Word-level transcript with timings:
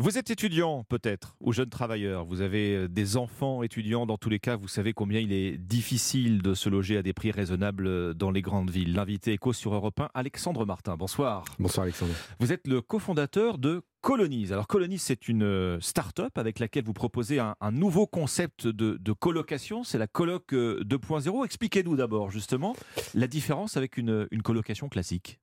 Vous 0.00 0.16
êtes 0.16 0.30
étudiant 0.30 0.82
peut-être 0.88 1.36
ou 1.40 1.52
jeune 1.52 1.68
travailleur, 1.68 2.24
vous 2.24 2.40
avez 2.40 2.74
euh, 2.74 2.88
des 2.88 3.18
enfants 3.18 3.62
étudiants, 3.62 4.06
dans 4.06 4.16
tous 4.16 4.30
les 4.30 4.38
cas 4.38 4.56
vous 4.56 4.66
savez 4.66 4.94
combien 4.94 5.20
il 5.20 5.30
est 5.30 5.58
difficile 5.58 6.40
de 6.40 6.54
se 6.54 6.70
loger 6.70 6.96
à 6.96 7.02
des 7.02 7.12
prix 7.12 7.30
raisonnables 7.30 7.86
euh, 7.86 8.14
dans 8.14 8.30
les 8.30 8.40
grandes 8.40 8.70
villes. 8.70 8.94
L'invité 8.94 9.34
écho 9.34 9.52
sur 9.52 9.74
Europe 9.74 10.00
1, 10.00 10.08
Alexandre 10.14 10.64
Martin, 10.64 10.96
bonsoir. 10.96 11.44
Bonsoir 11.58 11.84
Alexandre. 11.84 12.14
Vous 12.38 12.50
êtes 12.50 12.66
le 12.66 12.80
cofondateur 12.80 13.58
de 13.58 13.82
Colonise. 14.00 14.54
Alors 14.54 14.68
Colonise 14.68 15.02
c'est 15.02 15.28
une 15.28 15.42
euh, 15.42 15.78
start-up 15.80 16.38
avec 16.38 16.60
laquelle 16.60 16.84
vous 16.84 16.94
proposez 16.94 17.38
un, 17.38 17.54
nouveau 17.70 18.06
concept 18.06 18.66
de, 18.66 18.96
de 18.98 19.12
colocation, 19.12 19.84
c'est 19.84 19.98
la 19.98 20.06
coloc 20.06 20.54
2.0. 20.54 21.44
Expliquez-nous 21.44 21.96
d'abord 21.96 22.30
justement 22.30 22.74
la 23.12 23.26
différence 23.26 23.76
avec 23.76 23.98
une, 23.98 24.26
une 24.30 24.40
colocation 24.40 24.88
classique. 24.88 25.40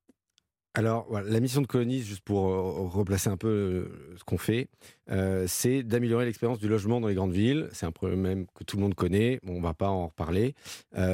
Alors, 0.78 1.08
la 1.22 1.40
mission 1.40 1.64
de 1.64 1.66
Colonise, 1.66 2.06
juste 2.06 2.22
pour 2.22 2.50
euh, 2.50 2.88
replacer 2.88 3.30
un 3.30 3.36
peu 3.36 3.48
euh, 3.48 4.16
ce 4.16 4.24
qu'on 4.24 4.38
fait, 4.38 4.70
euh, 5.10 5.46
c'est 5.48 5.82
d'améliorer 5.82 6.26
l'expérience 6.26 6.60
du 6.60 6.68
logement 6.68 7.02
dans 7.02 7.08
les 7.08 7.16
grandes 7.16 7.34
villes. 7.34 7.68
C'est 7.72 7.88
un 7.88 7.92
problème 7.92 8.46
que 8.54 8.64
tout 8.64 8.78
le 8.78 8.84
monde 8.84 8.94
connaît, 8.94 9.40
on 9.48 9.54
ne 9.54 9.64
va 9.64 9.74
pas 9.74 9.90
en 9.90 10.06
reparler. 10.10 10.54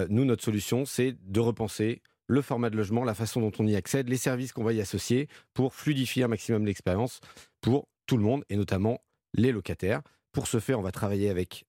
nous, 0.09 0.25
notre 0.25 0.43
solution, 0.43 0.83
c'est 0.83 1.15
de 1.23 1.39
repenser 1.39 2.01
le 2.27 2.41
format 2.41 2.71
de 2.71 2.75
logement, 2.75 3.05
la 3.05 3.13
façon 3.13 3.39
dont 3.39 3.53
on 3.57 3.65
y 3.65 3.77
accède, 3.77 4.09
les 4.09 4.17
services 4.17 4.51
qu'on 4.51 4.65
va 4.65 4.73
y 4.73 4.81
associer 4.81 5.29
pour 5.53 5.73
fluidifier 5.75 6.25
un 6.25 6.27
maximum 6.27 6.65
l'expérience 6.65 7.21
pour 7.61 7.87
tout 8.05 8.17
le 8.17 8.23
monde 8.23 8.43
et 8.49 8.57
notamment 8.57 8.99
les 9.33 9.53
locataires. 9.53 10.01
Pour 10.33 10.47
ce 10.47 10.59
faire, 10.59 10.77
on 10.77 10.81
va 10.83 10.91
travailler 10.91 11.29
avec 11.29 11.65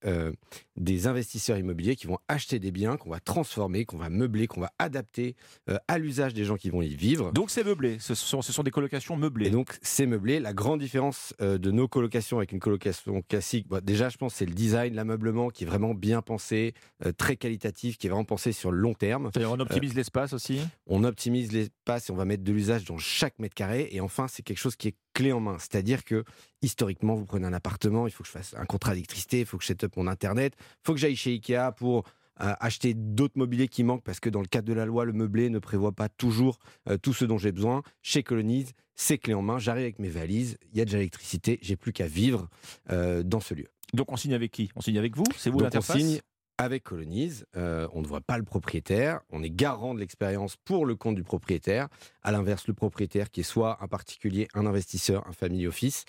des 0.76 1.06
investisseurs 1.06 1.58
immobiliers 1.58 1.96
qui 1.96 2.06
vont 2.06 2.18
acheter 2.28 2.58
des 2.58 2.70
biens, 2.70 2.96
qu'on 2.96 3.10
va 3.10 3.20
transformer, 3.20 3.84
qu'on 3.84 3.96
va 3.96 4.10
meubler, 4.10 4.46
qu'on 4.46 4.60
va 4.60 4.72
adapter 4.78 5.36
euh, 5.68 5.78
à 5.88 5.98
l'usage 5.98 6.34
des 6.34 6.44
gens 6.44 6.56
qui 6.56 6.70
vont 6.70 6.82
y 6.82 6.94
vivre. 6.94 7.32
Donc 7.32 7.50
c'est 7.50 7.64
meublé, 7.64 7.98
ce 8.00 8.14
sont, 8.14 8.42
ce 8.42 8.52
sont, 8.52 8.62
des 8.62 8.70
colocations 8.70 9.16
meublées. 9.16 9.46
Et 9.46 9.50
donc 9.50 9.76
c'est 9.82 10.06
meublé. 10.06 10.40
La 10.40 10.52
grande 10.52 10.80
différence 10.80 11.34
euh, 11.40 11.58
de 11.58 11.70
nos 11.70 11.88
colocations 11.88 12.38
avec 12.38 12.52
une 12.52 12.60
colocation 12.60 13.22
classique, 13.22 13.68
bah, 13.68 13.80
déjà 13.80 14.08
je 14.08 14.16
pense 14.16 14.34
c'est 14.34 14.46
le 14.46 14.54
design, 14.54 14.94
l'ameublement 14.94 15.50
qui 15.50 15.64
est 15.64 15.66
vraiment 15.66 15.94
bien 15.94 16.22
pensé, 16.22 16.74
très 17.18 17.36
qualitatif, 17.36 17.98
qui 17.98 18.06
est 18.06 18.10
vraiment 18.10 18.24
pensé 18.24 18.52
sur 18.52 18.70
le 18.70 18.78
long 18.78 18.94
terme. 18.94 19.30
C'est-à-dire 19.32 19.52
on 19.52 19.60
optimise 19.60 19.94
l'espace 19.94 20.32
aussi 20.32 20.60
On 20.86 21.04
optimise 21.04 21.52
l'espace 21.52 22.08
et 22.08 22.12
on 22.12 22.16
va 22.16 22.24
mettre 22.24 22.42
de 22.42 22.52
l'usage 22.52 22.84
dans 22.84 22.98
chaque 22.98 23.38
mètre 23.38 23.54
carré. 23.54 23.88
Et 23.92 24.00
enfin 24.00 24.26
c'est 24.28 24.42
quelque 24.42 24.58
chose 24.58 24.76
qui 24.76 24.88
est 24.88 24.96
clé 25.14 25.32
en 25.32 25.40
main. 25.40 25.56
C'est-à-dire 25.58 26.04
que 26.04 26.24
historiquement, 26.60 27.14
vous 27.14 27.24
prenez 27.24 27.46
un 27.46 27.52
appartement, 27.52 28.06
il 28.06 28.10
faut 28.10 28.24
que 28.24 28.28
je 28.28 28.32
fasse 28.32 28.54
un 28.58 28.64
contrat 28.66 28.92
d'électricité, 28.92 29.40
il 29.40 29.46
faut 29.46 29.56
que 29.56 29.62
je 29.62 29.68
set 29.68 29.84
up 29.84 29.96
mon 29.96 30.06
internet, 30.06 30.54
faut 30.82 30.92
que 30.94 31.00
j'aille 31.00 31.16
chez 31.16 31.32
Ikea 31.32 31.72
pour 31.76 32.04
euh, 32.40 32.52
acheter 32.58 32.94
d'autres 32.94 33.38
mobiliers 33.38 33.68
qui 33.68 33.84
manquent 33.84 34.02
parce 34.02 34.18
que 34.18 34.28
dans 34.28 34.40
le 34.40 34.46
cadre 34.46 34.66
de 34.66 34.72
la 34.72 34.86
loi, 34.86 35.04
le 35.04 35.12
meublé 35.12 35.50
ne 35.50 35.58
prévoit 35.60 35.92
pas 35.92 36.08
toujours 36.08 36.58
euh, 36.88 36.96
tout 36.98 37.12
ce 37.12 37.24
dont 37.24 37.38
j'ai 37.38 37.52
besoin. 37.52 37.82
Chez 38.02 38.22
Colonize, 38.22 38.72
c'est 38.96 39.18
clé 39.18 39.34
en 39.34 39.42
main. 39.42 39.58
J'arrive 39.58 39.84
avec 39.84 39.98
mes 40.00 40.08
valises, 40.08 40.58
il 40.72 40.78
y 40.78 40.80
a 40.80 40.84
déjà 40.84 40.98
l'électricité, 40.98 41.58
j'ai 41.62 41.76
plus 41.76 41.92
qu'à 41.92 42.08
vivre 42.08 42.48
euh, 42.90 43.22
dans 43.22 43.40
ce 43.40 43.54
lieu. 43.54 43.68
Donc 43.92 44.10
on 44.10 44.16
signe 44.16 44.34
avec 44.34 44.50
qui? 44.50 44.70
On 44.74 44.80
signe 44.80 44.98
avec 44.98 45.16
vous? 45.16 45.24
C'est 45.36 45.50
vous 45.50 45.60
l'interface? 45.60 46.20
Avec 46.58 46.84
Colonise, 46.84 47.46
euh, 47.56 47.88
on 47.92 48.02
ne 48.02 48.06
voit 48.06 48.20
pas 48.20 48.38
le 48.38 48.44
propriétaire, 48.44 49.20
on 49.30 49.42
est 49.42 49.50
garant 49.50 49.94
de 49.94 50.00
l'expérience 50.00 50.56
pour 50.56 50.86
le 50.86 50.94
compte 50.94 51.16
du 51.16 51.24
propriétaire. 51.24 51.88
À 52.22 52.32
l'inverse, 52.32 52.68
le 52.68 52.74
propriétaire, 52.74 53.30
qui 53.30 53.40
est 53.40 53.44
soit 53.44 53.78
un 53.82 53.88
particulier, 53.88 54.48
un 54.54 54.66
investisseur, 54.66 55.26
un 55.26 55.32
family 55.32 55.66
office, 55.66 56.04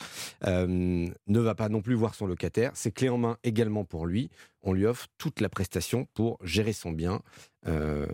euh, 0.46 0.68
ne 0.68 1.40
va 1.40 1.56
pas 1.56 1.70
non 1.70 1.82
plus 1.82 1.96
voir 1.96 2.16
son 2.16 2.28
locataire. 2.28 2.72
C'est 2.76 2.92
clé 2.92 3.10
en 3.10 3.18
main 3.18 3.38
également 3.44 3.86
pour 3.86 4.06
lui. 4.06 4.30
On 4.62 4.74
lui 4.74 4.86
offre 4.86 5.08
toute 5.18 5.42
la 5.42 5.50
prestation 5.50 6.08
pour 6.14 6.38
gérer 6.44 6.74
son 6.74 6.92
bien. 6.92 7.22
Euh, 7.68 8.06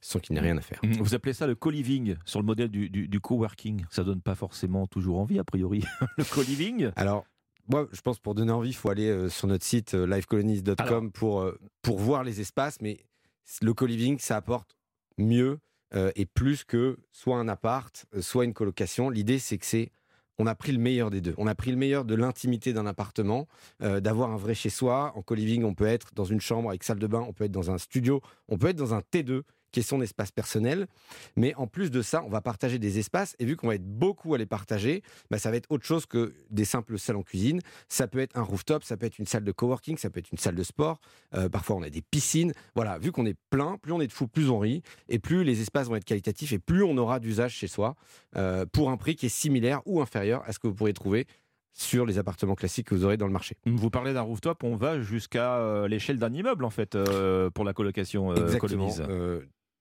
sans 0.00 0.18
qu'il 0.18 0.34
n'ait 0.34 0.42
rien 0.42 0.58
à 0.58 0.60
faire. 0.60 0.78
Mmh. 0.82 0.98
Vous 1.00 1.14
appelez 1.14 1.32
ça 1.32 1.46
le 1.46 1.54
co-living 1.54 2.16
sur 2.26 2.38
le 2.38 2.44
modèle 2.44 2.68
du, 2.68 2.90
du, 2.90 3.08
du 3.08 3.20
co-working. 3.20 3.86
Ça 3.88 4.04
donne 4.04 4.20
pas 4.20 4.34
forcément 4.34 4.86
toujours 4.86 5.18
envie, 5.18 5.38
a 5.38 5.44
priori, 5.44 5.82
le 6.18 6.24
co-living. 6.24 6.90
Alors, 6.94 7.24
moi, 7.68 7.88
je 7.92 8.00
pense 8.00 8.18
pour 8.18 8.34
donner 8.34 8.52
envie, 8.52 8.70
il 8.70 8.74
faut 8.74 8.90
aller 8.90 9.08
euh, 9.08 9.28
sur 9.28 9.46
notre 9.46 9.64
site 9.64 9.94
euh, 9.94 10.06
livecolonies.com 10.06 11.12
pour, 11.12 11.40
euh, 11.40 11.58
pour 11.82 11.98
voir 11.98 12.22
les 12.24 12.40
espaces. 12.40 12.80
Mais 12.80 12.98
le 13.62 13.72
co-living, 13.74 14.18
ça 14.18 14.36
apporte 14.36 14.76
mieux 15.18 15.58
et 16.16 16.26
plus 16.26 16.64
que 16.64 16.98
soit 17.12 17.36
un 17.36 17.46
appart, 17.46 18.04
soit 18.18 18.44
une 18.44 18.52
colocation. 18.52 19.10
L'idée, 19.10 19.38
c'est 19.38 19.58
que 19.58 19.66
c'est 19.66 19.92
on 20.38 20.46
a 20.48 20.56
pris 20.56 20.72
le 20.72 20.80
meilleur 20.80 21.08
des 21.08 21.20
deux. 21.20 21.34
On 21.38 21.46
a 21.46 21.54
pris 21.54 21.70
le 21.70 21.76
meilleur 21.76 22.04
de 22.04 22.16
l'intimité 22.16 22.72
d'un 22.72 22.84
appartement, 22.84 23.46
d'avoir 23.78 24.32
un 24.32 24.36
vrai 24.36 24.54
chez 24.56 24.70
soi. 24.70 25.12
En 25.14 25.22
co-living, 25.22 25.62
on 25.62 25.72
peut 25.72 25.86
être 25.86 26.12
dans 26.12 26.24
une 26.24 26.40
chambre 26.40 26.70
avec 26.70 26.82
salle 26.82 26.98
de 26.98 27.06
bain, 27.06 27.20
on 27.20 27.32
peut 27.32 27.44
être 27.44 27.52
dans 27.52 27.70
un 27.70 27.78
studio, 27.78 28.20
on 28.48 28.58
peut 28.58 28.66
être 28.66 28.76
dans 28.76 28.92
un 28.92 29.02
T2 29.02 29.42
qui 29.74 29.80
est 29.80 29.82
son 29.82 30.00
espace 30.00 30.30
personnel. 30.30 30.86
Mais 31.36 31.52
en 31.56 31.66
plus 31.66 31.90
de 31.90 32.00
ça, 32.00 32.22
on 32.24 32.28
va 32.28 32.40
partager 32.40 32.78
des 32.78 33.00
espaces. 33.00 33.34
Et 33.40 33.44
vu 33.44 33.56
qu'on 33.56 33.66
va 33.66 33.74
être 33.74 33.84
beaucoup 33.84 34.32
à 34.32 34.38
les 34.38 34.46
partager, 34.46 35.02
bah, 35.30 35.38
ça 35.38 35.50
va 35.50 35.56
être 35.56 35.70
autre 35.70 35.84
chose 35.84 36.06
que 36.06 36.32
des 36.50 36.64
simples 36.64 36.96
salles 36.96 37.16
en 37.16 37.22
cuisine. 37.22 37.60
Ça 37.88 38.06
peut 38.06 38.20
être 38.20 38.38
un 38.38 38.42
rooftop, 38.42 38.84
ça 38.84 38.96
peut 38.96 39.06
être 39.06 39.18
une 39.18 39.26
salle 39.26 39.42
de 39.42 39.50
coworking, 39.50 39.98
ça 39.98 40.10
peut 40.10 40.20
être 40.20 40.30
une 40.30 40.38
salle 40.38 40.54
de 40.54 40.62
sport. 40.62 41.00
Euh, 41.34 41.48
parfois, 41.48 41.74
on 41.74 41.82
a 41.82 41.90
des 41.90 42.02
piscines. 42.02 42.52
Voilà, 42.76 42.98
vu 42.98 43.10
qu'on 43.10 43.26
est 43.26 43.36
plein, 43.50 43.76
plus 43.78 43.90
on 43.90 44.00
est 44.00 44.06
de 44.06 44.12
fous, 44.12 44.28
plus 44.28 44.48
on 44.48 44.60
rit. 44.60 44.82
Et 45.08 45.18
plus 45.18 45.42
les 45.42 45.60
espaces 45.60 45.88
vont 45.88 45.96
être 45.96 46.04
qualitatifs 46.04 46.52
et 46.52 46.60
plus 46.60 46.84
on 46.84 46.96
aura 46.96 47.18
d'usage 47.18 47.54
chez 47.54 47.66
soi 47.66 47.96
euh, 48.36 48.64
pour 48.66 48.90
un 48.90 48.96
prix 48.96 49.16
qui 49.16 49.26
est 49.26 49.28
similaire 49.28 49.82
ou 49.86 50.00
inférieur 50.00 50.44
à 50.46 50.52
ce 50.52 50.60
que 50.60 50.68
vous 50.68 50.74
pourriez 50.74 50.94
trouver 50.94 51.26
sur 51.72 52.06
les 52.06 52.18
appartements 52.18 52.54
classiques 52.54 52.86
que 52.86 52.94
vous 52.94 53.04
aurez 53.04 53.16
dans 53.16 53.26
le 53.26 53.32
marché. 53.32 53.56
Vous 53.66 53.90
parlez 53.90 54.12
d'un 54.12 54.20
rooftop, 54.20 54.62
on 54.62 54.76
va 54.76 55.00
jusqu'à 55.00 55.56
euh, 55.56 55.88
l'échelle 55.88 56.18
d'un 56.18 56.32
immeuble 56.32 56.64
en 56.64 56.70
fait 56.70 56.96
pour 57.52 57.64
la 57.64 57.72
colocation. 57.72 58.32
Exactement. 58.36 58.92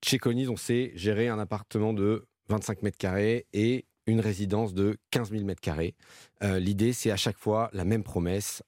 Chez 0.04 0.20
Colonize, 0.20 0.50
on 0.50 0.58
sait 0.58 0.92
gérer 0.96 1.30
un 1.30 1.40
appartement 1.40 1.94
de 1.94 2.28
25 2.50 2.82
mètres 2.82 2.98
carrés 2.98 3.48
et 3.54 3.86
une 4.06 4.20
résidence 4.20 4.74
de 4.74 4.98
15 5.12 5.32
000 5.32 5.46
mètres 5.46 5.62
carrés. 5.62 5.96
Euh, 6.44 6.60
l'idée, 6.60 6.92
c'est 6.92 7.10
à 7.10 7.16
chaque 7.16 7.38
fois 7.38 7.70
la 7.72 7.86
même 7.86 8.04
promesse, 8.04 8.64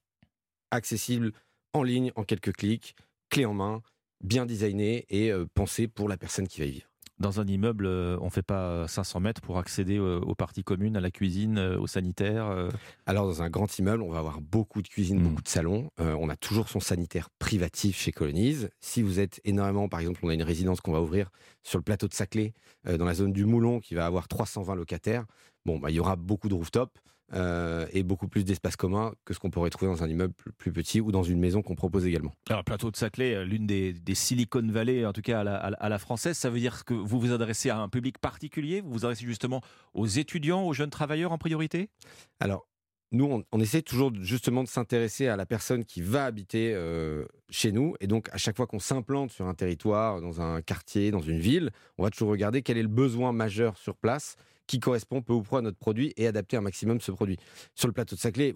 accessible 0.71 1.33
en 1.73 1.83
ligne 1.83 2.13
en 2.15 2.23
quelques 2.23 2.53
clics, 2.53 2.95
clé 3.29 3.43
en 3.43 3.53
main, 3.53 3.81
bien 4.23 4.45
designé 4.45 5.05
et 5.09 5.29
euh, 5.29 5.45
pensé 5.53 5.89
pour 5.89 6.07
la 6.07 6.15
personne 6.15 6.47
qui 6.47 6.61
va 6.61 6.67
y 6.67 6.71
vivre. 6.71 6.87
Dans 7.17 7.39
un 7.39 7.47
immeuble, 7.47 7.85
euh, 7.85 8.17
on 8.19 8.25
ne 8.25 8.29
fait 8.29 8.43
pas 8.43 8.87
500 8.89 9.21
mètres 9.21 9.41
pour 9.41 9.57
accéder 9.57 9.97
euh, 9.97 10.19
aux 10.19 10.35
parties 10.35 10.65
communes, 10.65 10.97
à 10.97 10.99
la 10.99 11.11
cuisine, 11.11 11.57
euh, 11.57 11.79
aux 11.79 11.87
sanitaires 11.87 12.69
Alors, 13.05 13.25
dans 13.25 13.41
un 13.41 13.49
grand 13.49 13.79
immeuble, 13.79 14.03
on 14.03 14.09
va 14.09 14.19
avoir 14.19 14.41
beaucoup 14.41 14.81
de 14.81 14.87
cuisines, 14.87 15.19
hmm. 15.19 15.23
beaucoup 15.23 15.41
de 15.41 15.47
salons. 15.47 15.89
on 15.97 16.29
a 16.29 16.35
toujours 16.35 16.67
son 16.67 16.79
sanitaire 16.79 17.29
privatif 17.39 17.97
chez 17.97 18.11
Colonise. 18.11 18.69
Si 18.81 19.01
vous 19.01 19.19
êtes 19.19 19.39
énormément, 19.45 19.87
par 19.87 20.01
exemple, 20.01 20.19
on 20.23 20.29
a 20.29 20.33
une 20.33 20.43
résidence 20.43 20.81
qu'on 20.81 20.91
va 20.91 21.01
ouvrir 21.01 21.29
sur 21.63 21.79
le 21.79 21.83
plateau 21.83 22.07
de 22.07 22.13
Saclay, 22.13 22.53
dans 22.85 23.05
la 23.05 23.13
zone 23.13 23.31
du 23.31 23.45
Moulon, 23.45 23.79
qui 23.79 23.95
va 23.95 24.05
avoir 24.05 24.27
320 24.27 24.75
locataires. 24.75 25.25
Bon, 25.65 25.79
bah, 25.79 25.89
il 25.91 25.95
y 25.95 25.99
aura 25.99 26.15
beaucoup 26.15 26.49
de 26.49 26.53
rooftops. 26.53 26.99
Euh, 27.33 27.87
et 27.91 28.03
beaucoup 28.03 28.27
plus 28.27 28.45
d'espace 28.45 28.75
commun 28.75 29.11
que 29.25 29.33
ce 29.33 29.39
qu'on 29.39 29.49
pourrait 29.49 29.71
trouver 29.71 29.91
dans 29.91 30.03
un 30.03 30.07
immeuble 30.07 30.35
plus, 30.59 30.71
petit 30.71 31.01
ou 31.01 31.11
dans 31.11 31.23
une 31.23 31.39
maison 31.39 31.63
qu'on 31.63 31.73
propose 31.73 32.05
également. 32.05 32.31
Alors, 32.49 32.63
plateau 32.63 32.91
de 32.91 32.95
Saclay, 32.95 33.33
euh, 33.33 33.43
l'une 33.43 33.65
des, 33.65 33.93
des, 33.93 34.13
Silicon 34.13 34.67
Valley, 34.67 35.07
en 35.07 35.11
tout 35.11 35.23
cas 35.23 35.39
à 35.39 35.89
la, 35.89 35.99
française, 35.99 36.37
ça 36.37 36.51
veut 36.51 36.59
dire 36.59 36.85
que 36.85 36.93
vous 36.93 37.19
vous 37.19 37.31
adressez 37.31 37.71
à 37.71 37.79
un 37.79 37.89
public 37.89 38.19
particulier? 38.19 38.79
Vous 38.79 38.91
vous 38.91 39.05
adressez 39.05 39.25
justement 39.25 39.61
aux 39.95 40.05
étudiants, 40.05 40.67
aux 40.67 40.73
jeunes 40.73 40.91
travailleurs 40.91 41.31
en 41.31 41.39
priorité? 41.39 41.89
Alors, 42.39 42.67
nous, 43.11 43.43
on, 43.51 43.59
essaie 43.59 43.81
toujours 43.81 44.11
justement 44.21 44.63
de 44.63 44.67
s'intéresser 44.67 45.27
à 45.27 45.35
la 45.35 45.47
personne 45.47 45.83
qui 45.83 46.01
va 46.01 46.25
habiter 46.25 46.73
euh, 46.75 47.25
chez 47.49 47.71
nous. 47.71 47.95
Et 48.01 48.07
donc, 48.07 48.29
à 48.33 48.37
chaque 48.37 48.57
fois 48.57 48.67
qu'on 48.67 48.79
s'implante 48.79 49.31
sur 49.31 49.47
un 49.47 49.53
territoire, 49.55 50.21
dans 50.21 50.41
un 50.41 50.61
quartier, 50.61 51.09
dans 51.09 51.21
une 51.21 51.39
ville, 51.39 51.71
on 51.97 52.03
va 52.03 52.11
toujours 52.11 52.29
regarder 52.29 52.61
quel 52.61 52.77
est 52.77 52.83
le 52.83 52.87
besoin 52.87 53.31
majeur 53.31 53.77
sur 53.77 53.95
place 53.95 54.35
qui 54.67 54.79
correspond 54.79 55.21
peu 55.21 55.33
ou 55.33 55.41
prou 55.41 55.57
à 55.57 55.61
notre 55.61 55.77
produit 55.77 56.13
et 56.17 56.27
adapter 56.27 56.57
un 56.57 56.61
maximum 56.61 57.01
ce 57.01 57.11
produit. 57.11 57.37
Sur 57.75 57.87
le 57.87 57.93
plateau 57.93 58.15
de 58.15 58.21
Saclay, 58.21 58.53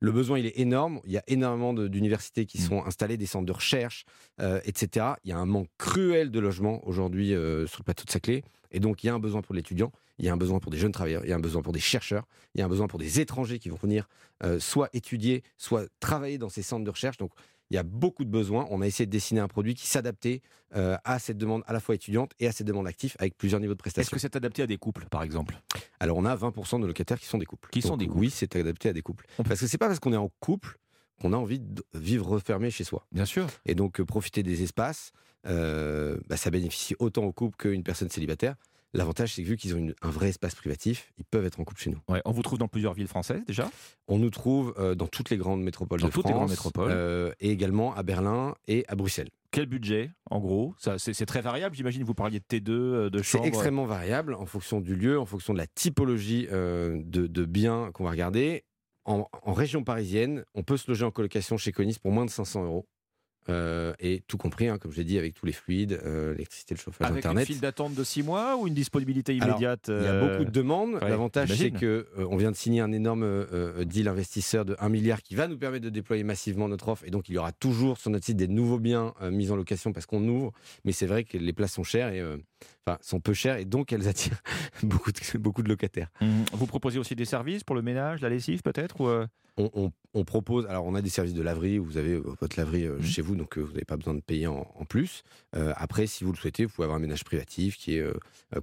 le 0.00 0.12
besoin 0.12 0.38
il 0.38 0.46
est 0.46 0.58
énorme. 0.58 1.00
Il 1.04 1.12
y 1.12 1.18
a 1.18 1.22
énormément 1.26 1.72
d'universités 1.72 2.46
qui 2.46 2.58
mmh. 2.58 2.66
sont 2.66 2.84
installées, 2.84 3.16
des 3.16 3.26
centres 3.26 3.46
de 3.46 3.52
recherche, 3.52 4.04
euh, 4.40 4.60
etc. 4.64 5.06
Il 5.24 5.30
y 5.30 5.32
a 5.32 5.38
un 5.38 5.46
manque 5.46 5.68
cruel 5.78 6.30
de 6.30 6.40
logements 6.40 6.86
aujourd'hui 6.86 7.34
euh, 7.34 7.66
sur 7.66 7.80
le 7.80 7.84
plateau 7.84 8.04
de 8.04 8.10
Saclay. 8.10 8.42
Et 8.72 8.80
donc, 8.80 9.04
il 9.04 9.06
y 9.06 9.10
a 9.10 9.14
un 9.14 9.18
besoin 9.18 9.42
pour 9.42 9.54
l'étudiant, 9.54 9.92
il 10.18 10.24
y 10.24 10.28
a 10.28 10.32
un 10.32 10.36
besoin 10.36 10.58
pour 10.58 10.70
des 10.70 10.78
jeunes 10.78 10.92
travailleurs, 10.92 11.24
il 11.24 11.30
y 11.30 11.32
a 11.32 11.36
un 11.36 11.40
besoin 11.40 11.62
pour 11.62 11.72
des 11.72 11.80
chercheurs, 11.80 12.26
il 12.54 12.58
y 12.58 12.62
a 12.62 12.66
un 12.66 12.68
besoin 12.68 12.88
pour 12.88 12.98
des 12.98 13.20
étrangers 13.20 13.58
qui 13.58 13.68
vont 13.68 13.78
venir 13.80 14.08
euh, 14.44 14.58
soit 14.58 14.90
étudier, 14.92 15.42
soit 15.56 15.86
travailler 16.00 16.36
dans 16.36 16.48
ces 16.48 16.62
centres 16.62 16.84
de 16.84 16.90
recherche. 16.90 17.16
Donc, 17.16 17.30
il 17.70 17.74
y 17.74 17.78
a 17.78 17.82
beaucoup 17.82 18.24
de 18.24 18.30
besoins. 18.30 18.66
On 18.70 18.80
a 18.80 18.86
essayé 18.86 19.06
de 19.06 19.10
dessiner 19.10 19.40
un 19.40 19.48
produit 19.48 19.74
qui 19.74 19.86
s'adaptait 19.86 20.42
euh, 20.74 20.96
à 21.04 21.18
cette 21.18 21.38
demande 21.38 21.62
à 21.66 21.72
la 21.72 21.80
fois 21.80 21.94
étudiante 21.94 22.32
et 22.38 22.46
à 22.46 22.52
cette 22.52 22.66
demande 22.66 22.86
active 22.86 23.16
avec 23.18 23.36
plusieurs 23.36 23.60
niveaux 23.60 23.74
de 23.74 23.78
prestations. 23.78 24.06
Est-ce 24.06 24.14
que 24.14 24.20
c'est 24.20 24.36
adapté 24.36 24.62
à 24.62 24.66
des 24.66 24.76
couples, 24.76 25.06
par 25.10 25.22
exemple? 25.22 25.60
Alors, 26.00 26.16
on 26.16 26.24
a 26.24 26.36
20% 26.36 26.80
de 26.80 26.86
locataires 26.86 27.18
qui 27.18 27.26
sont 27.26 27.38
des 27.38 27.46
couples. 27.46 27.68
Qui 27.70 27.82
sont 27.82 27.96
des 27.96 28.06
couples 28.06 28.20
Oui, 28.20 28.30
c'est 28.30 28.54
adapté 28.56 28.88
à 28.88 28.92
des 28.92 29.02
couples. 29.02 29.26
Parce 29.44 29.60
que 29.60 29.66
c'est 29.66 29.78
pas 29.78 29.88
parce 29.88 30.00
qu'on 30.00 30.12
est 30.12 30.18
en 30.18 30.30
couple 30.40 30.78
qu'on 31.20 31.32
a 31.32 31.36
envie 31.36 31.60
de 31.60 31.82
vivre 31.94 32.26
refermé 32.26 32.70
chez 32.70 32.84
soi. 32.84 33.06
Bien 33.10 33.24
sûr. 33.24 33.46
Et 33.64 33.74
donc, 33.74 34.00
euh, 34.00 34.04
profiter 34.04 34.42
des 34.42 34.62
espaces, 34.62 35.12
euh, 35.46 36.18
bah, 36.28 36.36
ça 36.36 36.50
bénéficie 36.50 36.94
autant 36.98 37.24
au 37.24 37.32
couple 37.32 37.56
qu'une 37.56 37.82
personne 37.82 38.10
célibataire. 38.10 38.56
L'avantage, 38.94 39.34
c'est 39.34 39.42
que 39.42 39.48
vu 39.48 39.56
qu'ils 39.56 39.74
ont 39.74 39.88
un 40.00 40.10
vrai 40.10 40.28
espace 40.28 40.54
privatif, 40.54 41.12
ils 41.18 41.24
peuvent 41.24 41.44
être 41.44 41.60
en 41.60 41.64
couple 41.64 41.80
chez 41.80 41.90
nous. 41.90 42.00
Ouais, 42.08 42.22
on 42.24 42.32
vous 42.32 42.42
trouve 42.42 42.58
dans 42.58 42.68
plusieurs 42.68 42.94
villes 42.94 43.08
françaises 43.08 43.42
déjà 43.46 43.70
On 44.08 44.18
nous 44.18 44.30
trouve 44.30 44.74
euh, 44.78 44.94
dans 44.94 45.06
toutes 45.06 45.30
les 45.30 45.36
grandes 45.36 45.62
métropoles 45.62 46.00
de 46.00 46.06
toutes 46.06 46.22
France. 46.22 46.26
Les 46.26 46.32
grandes 46.32 46.50
métropoles. 46.50 46.90
Euh, 46.90 47.32
et 47.40 47.50
également 47.50 47.94
à 47.94 48.02
Berlin 48.02 48.54
et 48.68 48.84
à 48.88 48.94
Bruxelles. 48.94 49.28
Quel 49.50 49.66
budget, 49.66 50.10
en 50.30 50.40
gros? 50.40 50.74
C'est 50.98 51.26
très 51.26 51.40
variable, 51.40 51.74
j'imagine. 51.74 52.04
Vous 52.04 52.14
parliez 52.14 52.40
de 52.40 52.44
T2, 52.44 52.70
euh, 52.70 53.10
de 53.10 53.22
chambre. 53.22 53.44
C'est 53.44 53.48
extrêmement 53.48 53.86
variable 53.86 54.34
en 54.34 54.46
fonction 54.46 54.80
du 54.80 54.94
lieu, 54.94 55.18
en 55.18 55.26
fonction 55.26 55.52
de 55.52 55.58
la 55.58 55.66
typologie 55.66 56.46
de, 56.46 57.02
de 57.02 57.44
biens 57.44 57.90
qu'on 57.92 58.04
va 58.04 58.10
regarder 58.10 58.64
en, 59.06 59.52
région 59.52 59.84
parisienne, 59.84 60.44
on 60.54 60.62
peut 60.62 60.76
se 60.76 60.90
loger 60.90 61.04
en 61.04 61.10
colocation 61.10 61.56
chez 61.56 61.72
Conis 61.72 61.98
pour 62.02 62.12
moins 62.12 62.24
de 62.24 62.30
500 62.30 62.64
euros. 62.64 62.86
Euh, 63.48 63.94
et 64.00 64.22
tout 64.26 64.38
compris, 64.38 64.68
hein, 64.68 64.78
comme 64.78 64.92
je 64.92 64.98
l'ai 64.98 65.04
dit, 65.04 65.18
avec 65.18 65.34
tous 65.34 65.46
les 65.46 65.52
fluides, 65.52 66.00
euh, 66.04 66.32
l'électricité, 66.32 66.74
le 66.74 66.80
chauffage, 66.80 67.06
avec 67.06 67.18
Internet. 67.18 67.38
Avec 67.38 67.48
une 67.48 67.54
file 67.54 67.62
d'attente 67.62 67.94
de 67.94 68.04
6 68.04 68.22
mois 68.22 68.56
ou 68.56 68.66
une 68.66 68.74
disponibilité 68.74 69.34
immédiate 69.34 69.84
Il 69.88 69.94
y 69.94 70.06
a 70.06 70.12
euh, 70.12 70.28
beaucoup 70.28 70.44
de 70.44 70.50
demandes. 70.50 70.98
L'avantage, 71.00 71.52
c'est 71.54 71.70
que 71.70 72.06
on 72.16 72.36
vient 72.36 72.50
de 72.50 72.56
signer 72.56 72.80
un 72.80 72.92
énorme 72.92 73.46
deal 73.84 74.08
investisseur 74.08 74.64
de 74.64 74.76
1 74.78 74.88
milliard 74.88 75.22
qui 75.22 75.34
va 75.34 75.48
nous 75.48 75.58
permettre 75.58 75.84
de 75.84 75.90
déployer 75.90 76.24
massivement 76.24 76.68
notre 76.68 76.88
offre. 76.88 77.04
Et 77.04 77.10
donc, 77.10 77.28
il 77.28 77.34
y 77.34 77.38
aura 77.38 77.52
toujours 77.52 77.98
sur 77.98 78.10
notre 78.10 78.24
site 78.24 78.36
des 78.36 78.48
nouveaux 78.48 78.78
biens 78.78 79.14
mis 79.30 79.50
en 79.50 79.56
location 79.56 79.92
parce 79.92 80.06
qu'on 80.06 80.26
ouvre. 80.28 80.52
Mais 80.84 80.92
c'est 80.92 81.06
vrai 81.06 81.24
que 81.24 81.38
les 81.38 81.52
places 81.52 81.72
sont 81.72 81.84
chères 81.84 82.08
et 82.08 82.22
enfin, 82.86 82.98
sont 83.00 83.20
peu 83.20 83.32
chères 83.32 83.56
et 83.56 83.64
donc 83.64 83.92
elles 83.92 84.08
attirent 84.08 84.42
beaucoup 84.82 85.12
de, 85.12 85.38
beaucoup 85.38 85.62
de 85.62 85.68
locataires. 85.68 86.08
Mmh. 86.20 86.26
Vous 86.52 86.66
proposez 86.66 86.98
aussi 86.98 87.14
des 87.14 87.24
services 87.24 87.64
pour 87.64 87.76
le 87.76 87.82
ménage, 87.82 88.20
la 88.20 88.28
lessive 88.28 88.62
peut-être 88.62 89.00
ou 89.00 89.08
on, 89.58 90.24
propose, 90.24 90.66
alors 90.66 90.84
on 90.86 90.94
a 90.94 91.02
des 91.02 91.08
services 91.08 91.34
de 91.34 91.42
laverie, 91.42 91.78
vous 91.78 91.96
avez 91.96 92.16
votre 92.16 92.58
laverie 92.58 92.84
euh, 92.84 92.98
mmh. 92.98 93.02
chez 93.04 93.22
vous, 93.22 93.35
donc 93.36 93.58
euh, 93.58 93.62
vous 93.62 93.72
n'avez 93.72 93.84
pas 93.84 93.96
besoin 93.96 94.14
de 94.14 94.20
payer 94.20 94.46
en, 94.46 94.64
plus. 94.88 95.22
Euh, 95.54 95.72
après, 95.76 96.06
si 96.06 96.24
vous 96.24 96.32
le 96.32 96.36
souhaitez, 96.36 96.64
vous 96.64 96.72
pouvez 96.72 96.84
avoir 96.84 96.96
un 96.96 97.00
ménage 97.00 97.24
privatif 97.24 97.76
qui 97.76 97.96
est 97.96 98.04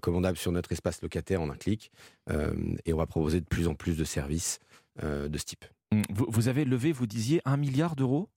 commandable 0.02 0.38
sur 0.38 0.52
notre 0.52 0.72
espace 0.72 1.02
locataire 1.02 1.42
en 1.42 1.50
un 1.50 1.56
clic. 1.56 1.92
et 2.86 2.94
on 2.94 2.98
va 2.98 3.06
proposer 3.06 3.40
de 3.40 3.46
plus 3.46 3.68
en 3.68 3.76
plus 3.76 3.98
de 3.98 4.04
services 4.04 4.60
de 5.02 5.38
ce 5.38 5.44
type. 5.44 5.66
Mmh. 5.92 6.02
Vous, 6.10 6.48
avez 6.48 6.66
levé, 6.66 6.92
vous 6.92 7.08
disiez, 7.08 7.42
un 7.46 7.58
milliard 7.58 7.96
d'euros? 7.96 8.30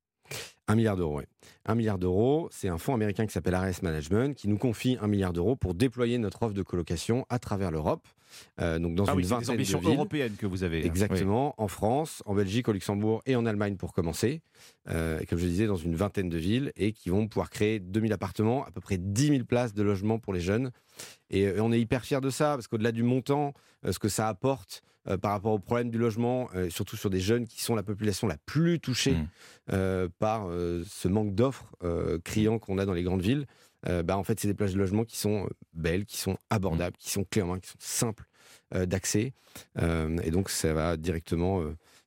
Un 0.68 0.74
milliard 0.74 0.96
d'euros, 0.96 1.18
oui. 1.18 1.24
Un 1.64 1.74
milliard 1.74 1.98
d'euros, 1.98 2.48
c'est 2.50 2.68
un 2.68 2.78
fonds 2.78 2.94
américain 2.94 3.26
qui 3.26 3.32
s'appelle 3.32 3.54
RS 3.54 3.82
Management 3.82 4.36
qui 4.36 4.48
nous 4.48 4.58
confie 4.58 4.98
un 5.00 5.06
milliard 5.06 5.32
d'euros 5.32 5.56
pour 5.56 5.74
déployer 5.74 6.18
notre 6.18 6.42
offre 6.42 6.54
de 6.54 6.62
colocation 6.62 7.24
à 7.28 7.38
travers 7.38 7.70
l'Europe. 7.70 8.06
Euh, 8.60 8.78
donc 8.78 8.94
dans 8.94 9.04
ah 9.04 9.12
une 9.12 9.18
oui, 9.18 9.24
vingtaine 9.24 9.44
des 9.44 9.50
ambitions 9.50 9.80
européennes 9.82 10.36
que 10.36 10.46
vous 10.46 10.62
avez. 10.62 10.84
Exactement, 10.84 11.54
en 11.58 11.68
France, 11.68 12.22
en 12.26 12.34
Belgique, 12.34 12.68
au 12.68 12.72
Luxembourg 12.72 13.22
et 13.26 13.36
en 13.36 13.46
Allemagne 13.46 13.76
pour 13.76 13.92
commencer. 13.92 14.42
Euh, 14.88 15.20
comme 15.28 15.38
je 15.38 15.46
disais, 15.46 15.66
dans 15.66 15.76
une 15.76 15.94
vingtaine 15.94 16.28
de 16.28 16.38
villes 16.38 16.72
et 16.76 16.92
qui 16.92 17.10
vont 17.10 17.28
pouvoir 17.28 17.50
créer 17.50 17.78
2000 17.80 18.12
appartements, 18.12 18.64
à 18.64 18.70
peu 18.70 18.80
près 18.80 18.98
10 18.98 19.28
000 19.28 19.44
places 19.44 19.74
de 19.74 19.82
logement 19.82 20.18
pour 20.18 20.32
les 20.32 20.40
jeunes. 20.40 20.70
Et, 21.30 21.46
euh, 21.46 21.60
on 21.60 21.72
est 21.72 21.80
hyper 21.80 22.04
fiers 22.04 22.20
de 22.20 22.30
ça 22.30 22.54
parce 22.54 22.68
qu'au-delà 22.68 22.92
du 22.92 23.02
montant, 23.02 23.54
ce 23.88 23.98
que 23.98 24.08
ça 24.08 24.28
apporte 24.28 24.82
par 25.22 25.30
rapport 25.30 25.52
au 25.52 25.60
problème 25.60 25.88
du 25.88 25.98
logement, 25.98 26.48
surtout 26.68 26.96
sur 26.96 27.10
des 27.10 27.20
jeunes 27.20 27.46
qui 27.46 27.62
sont 27.62 27.76
la 27.76 27.84
population 27.84 28.26
la 28.26 28.38
plus 28.38 28.80
touchée 28.80 29.14
mmh. 29.68 30.08
par 30.18 30.48
ce 30.86 31.08
manque 31.08 31.34
d'offres 31.34 31.70
criant 32.24 32.58
qu'on 32.58 32.78
a 32.78 32.86
dans 32.86 32.92
les 32.92 33.02
grandes 33.02 33.22
villes. 33.22 33.46
Euh, 33.88 34.02
bah, 34.02 34.16
en 34.16 34.24
fait, 34.24 34.40
c'est 34.40 34.48
des 34.48 34.54
plages 34.54 34.72
de 34.72 34.78
logement 34.78 35.04
qui 35.04 35.16
sont 35.16 35.44
euh, 35.44 35.48
belles, 35.72 36.04
qui 36.04 36.16
sont 36.16 36.36
abordables, 36.50 36.96
qui 36.96 37.10
sont 37.10 37.24
clés 37.24 37.42
en 37.42 37.48
main, 37.48 37.58
qui 37.58 37.68
sont 37.68 37.78
simples 37.78 38.24
euh, 38.74 38.86
d'accès. 38.86 39.32
et 39.78 40.30
donc, 40.30 40.50
ça 40.50 40.72
va 40.72 40.96
directement 40.96 41.62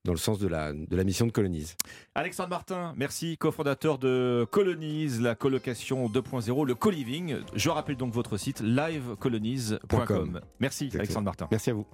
dans 0.05 0.11
le 0.11 0.17
sens 0.17 0.39
de 0.39 0.47
la, 0.47 0.71
de 0.73 0.95
la 0.95 1.03
mission 1.03 1.25
de 1.25 1.31
Colonise. 1.31 1.75
Alexandre 2.15 2.49
Martin, 2.49 2.93
merci, 2.95 3.37
cofondateur 3.37 3.97
de 3.97 4.47
Colonise, 4.49 5.21
la 5.21 5.35
colocation 5.35 6.07
2.0, 6.07 6.65
le 6.65 6.75
co-living. 6.75 7.37
Je 7.55 7.69
rappelle 7.69 7.97
donc 7.97 8.13
votre 8.13 8.37
site 8.37 8.61
livecolonise.com. 8.61 10.41
Merci 10.59 10.89
Alexandre 10.93 11.25
Martin. 11.25 11.47
Merci 11.51 11.71
à 11.71 11.73
vous. 11.73 11.87